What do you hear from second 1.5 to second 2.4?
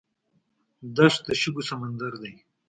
سمندر دی.